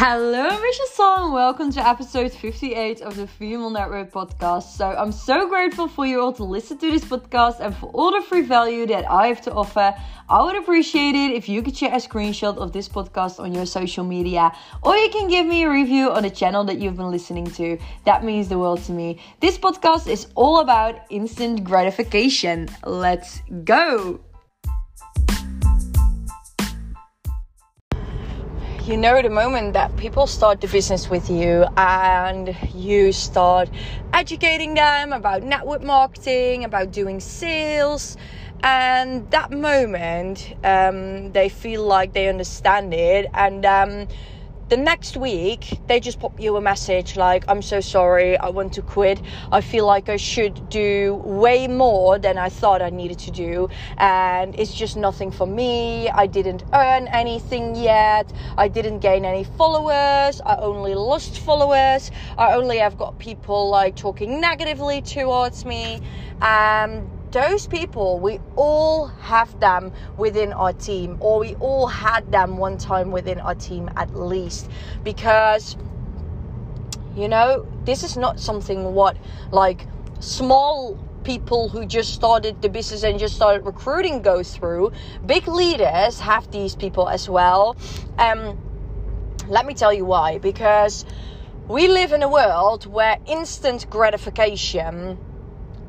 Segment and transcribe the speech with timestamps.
[0.00, 1.32] Hello, ambitious souls.
[1.32, 4.76] Welcome to episode 58 of the Female Network podcast.
[4.76, 8.12] So, I'm so grateful for you all to listen to this podcast and for all
[8.12, 9.92] the free value that I have to offer.
[10.28, 13.66] I would appreciate it if you could share a screenshot of this podcast on your
[13.66, 14.52] social media
[14.84, 17.76] or you can give me a review on the channel that you've been listening to.
[18.04, 19.20] That means the world to me.
[19.40, 22.68] This podcast is all about instant gratification.
[22.84, 24.20] Let's go.
[28.88, 33.68] You know the moment that people start the business with you and you start
[34.14, 38.16] educating them about network marketing, about doing sales,
[38.62, 43.26] and that moment um, they feel like they understand it.
[43.34, 44.08] And um,
[44.68, 48.72] the next week they just pop you a message like i'm so sorry i want
[48.72, 49.20] to quit.
[49.50, 53.68] I feel like i should do way more than i thought i needed to do
[53.96, 56.08] and it's just nothing for me.
[56.10, 58.32] I didn't earn anything yet.
[58.56, 60.40] I didn't gain any followers.
[60.44, 62.10] I only lost followers.
[62.36, 66.00] I only have got people like talking negatively towards me.
[66.40, 72.56] And those people, we all have them within our team, or we all had them
[72.56, 74.70] one time within our team at least,
[75.04, 75.76] because
[77.16, 79.16] you know, this is not something what
[79.50, 79.86] like
[80.20, 84.92] small people who just started the business and just started recruiting go through.
[85.26, 87.76] Big leaders have these people as well.
[88.18, 88.56] Um,
[89.48, 90.38] let me tell you why.
[90.38, 91.04] Because
[91.66, 95.18] we live in a world where instant gratification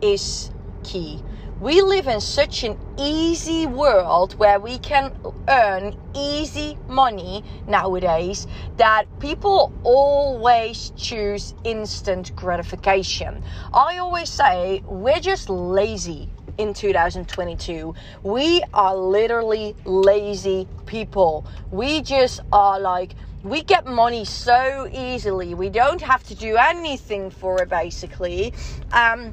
[0.00, 0.50] is
[0.86, 1.22] key.
[1.60, 5.10] We live in such an easy world where we can
[5.48, 13.42] earn easy money nowadays that people always choose instant gratification.
[13.72, 17.94] I always say we're just lazy in 2022.
[18.22, 21.46] We are literally lazy people.
[21.70, 25.54] We just are like, we get money so easily.
[25.54, 28.52] We don't have to do anything for it basically.
[28.92, 29.32] Um,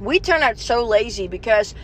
[0.00, 1.74] we turn out so lazy because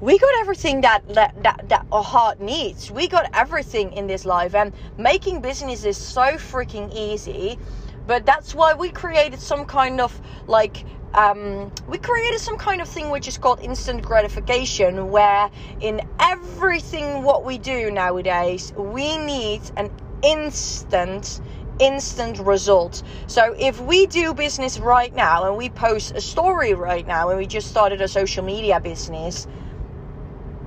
[0.00, 2.90] we got everything that, that that that our heart needs.
[2.90, 7.58] We got everything in this life, and making business is so freaking easy.
[8.06, 12.88] But that's why we created some kind of like um, we created some kind of
[12.88, 19.62] thing which is called instant gratification, where in everything what we do nowadays, we need
[19.76, 19.90] an
[20.22, 21.40] instant
[21.82, 23.02] instant results.
[23.26, 27.38] So if we do business right now and we post a story right now and
[27.38, 29.48] we just started a social media business,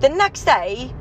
[0.02, 0.94] the next day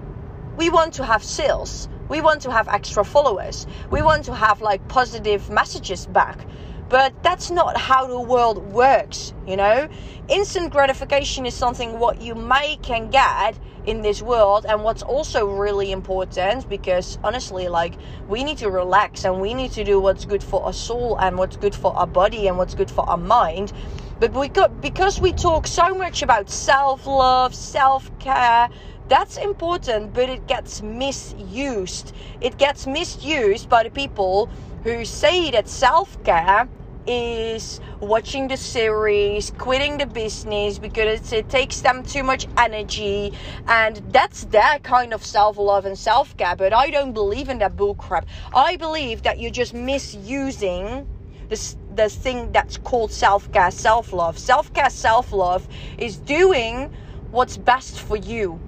[0.57, 1.89] we want to have sales.
[2.09, 3.67] We want to have extra followers.
[3.91, 6.47] We want to have like positive messages back.
[6.89, 9.89] But that's not how the world works, you know?
[10.29, 14.67] Instant gratification is something what you may can get in this world.
[14.69, 17.95] And what's also really important because honestly like
[18.29, 21.37] we need to relax and we need to do what's good for our soul and
[21.39, 23.73] what's good for our body and what's good for our mind.
[24.21, 28.69] But we got because we talk so much about self-love self-care
[29.07, 32.15] that's important but it gets misused.
[32.41, 34.49] It gets misused by the people
[34.83, 36.69] who say that self-care
[37.07, 43.33] is watching the series, quitting the business because it takes them too much energy,
[43.67, 46.57] and that's their kind of self love and self care.
[46.57, 48.25] But I don't believe in that bullcrap.
[48.55, 51.07] I believe that you're just misusing
[51.49, 54.39] this the thing that's called self care, self love.
[54.39, 56.91] Self care, self love is doing
[57.31, 58.61] what's best for you.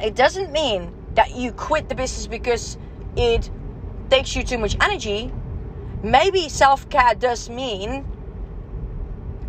[0.00, 2.78] It doesn't mean that you quit the business because
[3.16, 3.50] it
[4.10, 5.32] takes you too much energy
[6.02, 8.06] maybe self care does mean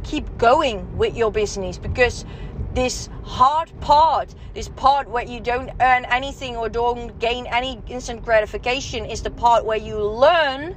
[0.03, 2.25] keep going with your business because
[2.73, 8.23] this hard part, this part where you don't earn anything or don't gain any instant
[8.23, 10.75] gratification, is the part where you learn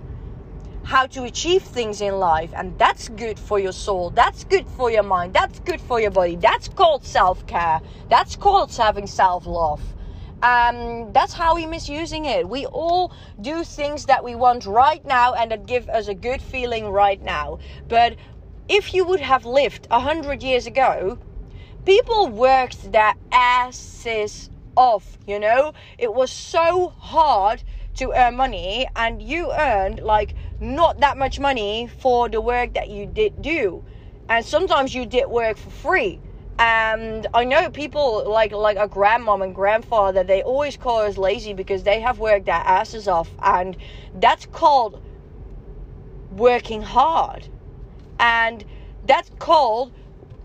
[0.85, 2.53] how to achieve things in life.
[2.55, 4.11] And that's good for your soul.
[4.11, 5.35] That's good for your mind.
[5.35, 6.37] That's good for your body.
[6.37, 7.81] That's called self care.
[8.09, 9.96] That's called having self love
[10.47, 12.49] um, that's how we're misusing it.
[12.49, 16.41] We all do things that we want right now and that give us a good
[16.41, 17.59] feeling right now.
[17.89, 18.15] But
[18.69, 21.19] if you would have lived a hundred years ago,
[21.85, 25.19] people worked their asses off.
[25.27, 27.65] You know, it was so hard
[27.95, 32.89] to earn money, and you earned like not that much money for the work that
[32.89, 33.83] you did do.
[34.29, 36.21] And sometimes you did work for free
[36.59, 41.53] and I know people like like a grandmom and grandfather, they always call us lazy
[41.55, 43.77] because they have worked their asses off, and
[44.15, 45.01] that's called
[46.31, 47.49] working hard,
[48.19, 48.65] and
[49.03, 49.93] that's called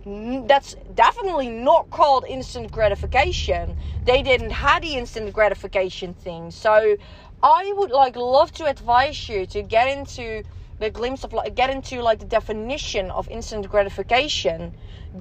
[0.06, 3.78] that's definitely not called instant gratification.
[4.06, 6.52] They didn't have the instant gratification thing.
[6.52, 6.98] So
[7.44, 10.44] I would like love to advise you to get into
[10.82, 14.74] the glimpse of like get into like the definition of instant gratification.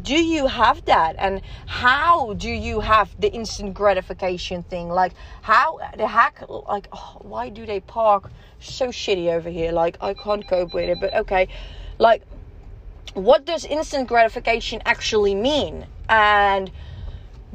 [0.02, 1.16] Do you have that?
[1.18, 4.88] And how do you have the instant gratification thing?
[4.88, 5.12] Like
[5.42, 9.70] how the heck like oh, why do they park so shitty over here?
[9.70, 11.48] Like i can't cope with it but okay.
[11.98, 12.22] Like
[13.14, 15.86] what does instant gratification actually mean?
[16.08, 16.70] And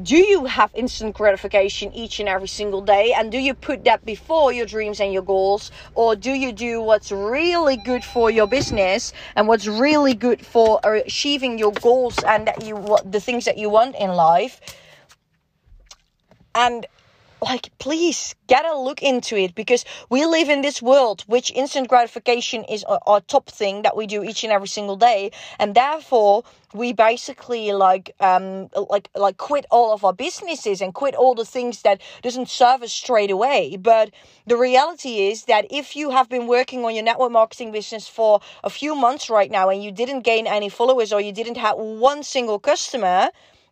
[0.01, 3.13] do you have instant gratification each and every single day?
[3.15, 5.71] And do you put that before your dreams and your goals?
[5.93, 10.79] Or do you do what's really good for your business and what's really good for
[10.83, 14.59] achieving your goals and that you what the things that you want in life?
[16.53, 16.85] And
[17.45, 21.87] like please get a look into it because we live in this world which instant
[21.87, 25.31] gratification is our, our, top thing that we do each and every single day.
[25.59, 26.43] And therefore
[26.73, 31.45] we basically like um like like quit all of our businesses and quit all the
[31.45, 33.77] things that doesn't serve us straight away.
[33.79, 34.09] But
[34.47, 38.41] the reality is that if you have been working on your network marketing business for
[38.63, 41.77] a few months right now and you didn't gain any followers or you didn't have
[41.77, 43.29] one single customer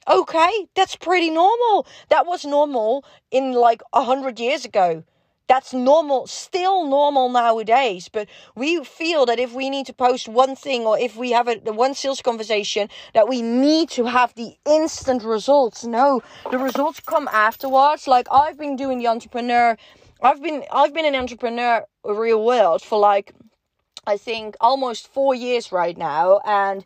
[0.07, 1.87] Okay, that's pretty normal.
[2.09, 5.03] That was normal in like a hundred years ago.
[5.47, 8.09] That's normal, still normal nowadays.
[8.09, 11.47] But we feel that if we need to post one thing or if we have
[11.47, 15.83] a one sales conversation, that we need to have the instant results.
[15.83, 18.07] No, the results come afterwards.
[18.07, 19.77] Like I've been doing the entrepreneur,
[20.21, 23.33] I've been I've been an entrepreneur real world for like
[24.05, 26.83] I think almost four years right now, and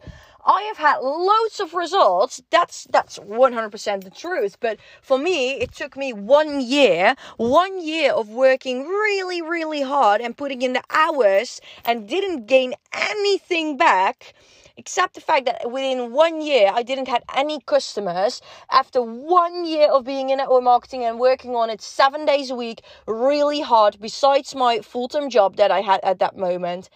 [0.48, 2.42] I have had loads of results.
[2.52, 4.58] That's that's 100% the truth.
[4.62, 10.22] But for me, it took me one year, one year of working really, really hard
[10.22, 14.34] and putting in the hours and didn't gain anything back
[14.78, 18.42] except the fact that within one year I didn't have any customers.
[18.72, 22.56] After one year of being in network marketing and working on it seven days a
[22.56, 26.90] week, really hard, besides my full time job that I had at that moment,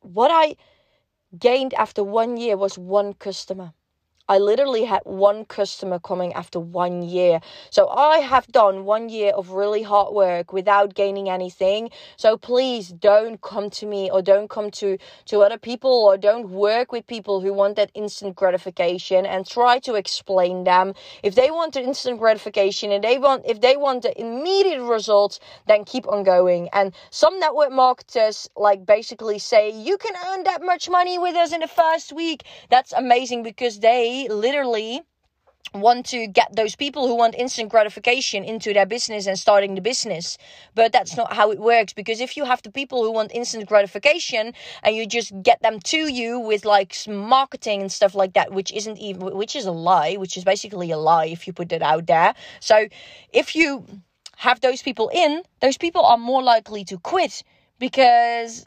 [0.00, 0.56] what I
[1.38, 3.74] gained after one year was one customer.
[4.28, 7.40] I literally had one customer coming after one year.
[7.70, 11.90] So I have done one year of really hard work without gaining anything.
[12.16, 16.50] So please don't come to me or don't come to, to other people or don't
[16.50, 20.94] work with people who want that instant gratification and try to explain them.
[21.22, 25.38] If they want the instant gratification and they want, if they want the immediate results,
[25.68, 26.68] then keep on going.
[26.72, 31.52] And some network marketers like basically say, you can earn that much money with us
[31.52, 32.42] in the first week.
[32.70, 35.02] That's amazing because they literally
[35.74, 39.80] want to get those people who want instant gratification into their business and starting the
[39.80, 40.38] business.
[40.74, 43.68] But that's not how it works because if you have the people who want instant
[43.68, 48.52] gratification and you just get them to you with like marketing and stuff like that,
[48.52, 51.72] which isn't even, which is a lie, which is basically a lie if you put
[51.72, 52.34] it out there.
[52.60, 52.88] So
[53.32, 53.84] if you
[54.36, 57.42] have those people in, those people are more likely to quit
[57.78, 58.66] because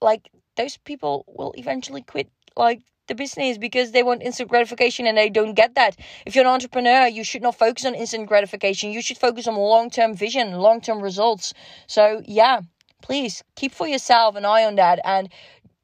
[0.00, 5.16] like those people will eventually quit like the business because they want instant gratification and
[5.16, 5.96] they don't get that.
[6.26, 8.90] If you're an entrepreneur, you should not focus on instant gratification.
[8.90, 11.54] You should focus on long term vision, long term results.
[11.86, 12.60] So, yeah,
[13.02, 15.28] please keep for yourself an eye on that and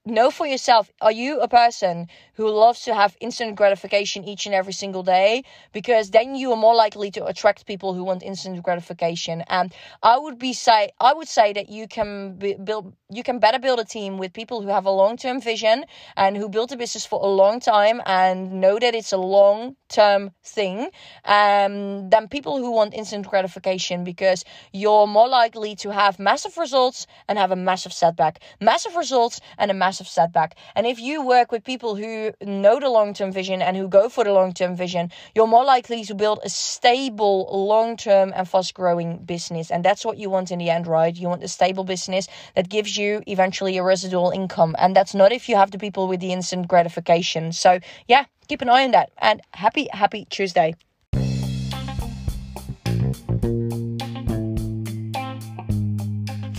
[0.07, 4.55] know for yourself are you a person who loves to have instant gratification each and
[4.55, 5.45] every single day?
[5.73, 9.43] Because then you are more likely to attract people who want instant gratification.
[9.49, 9.73] And
[10.03, 13.81] i would be say i would say that you can build you can better build
[13.81, 15.85] a team with people who have a long-term vision
[16.17, 20.31] and who built a business for a long time and know that it's a long-term
[20.45, 20.89] thing
[21.25, 27.07] um, than people who want instant gratification because you're more likely to have massive results
[27.29, 28.41] and have a massive setback.
[28.61, 32.89] Massive results and a massive setback and if you work with people who know the
[32.89, 36.15] long term vision and who go for the long term vision, you're more likely to
[36.15, 39.71] build a stable, long term, and fast growing business.
[39.71, 41.15] And that's what you want in the end, right?
[41.15, 44.75] You want a stable business that gives you eventually a residual income.
[44.79, 47.53] And that's not if you have the people with the instant gratification.
[47.53, 49.11] So, yeah, keep an eye on that.
[49.19, 50.75] And happy, happy Tuesday.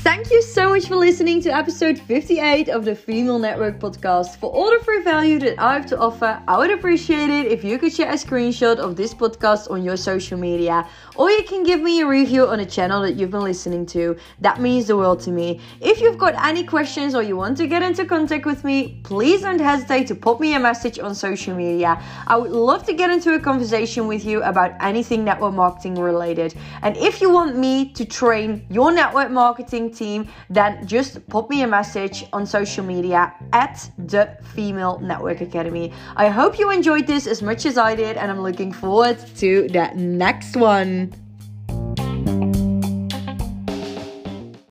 [0.04, 4.38] Thank you so much for listening to episode 58 of the Female Network podcast.
[4.38, 7.62] For all the free value that I have to offer, I would appreciate it if
[7.66, 10.88] you could share a screenshot of this podcast on your social media,
[11.18, 14.16] or you can give me a review on the channel that you've been listening to.
[14.40, 15.60] That means the world to me.
[15.82, 19.42] If you've got any questions or you want to get into contact with me, please
[19.42, 22.02] don't hesitate to pop me a message on social media.
[22.28, 26.56] I would love to get into a conversation with you about anything network marketing related.
[26.82, 31.50] And if you want me to train your network marketing team, team, then just pop
[31.50, 35.92] me a message on social media at the Female Network Academy.
[36.16, 39.68] I hope you enjoyed this as much as I did, and I'm looking forward to
[39.70, 41.21] the next one.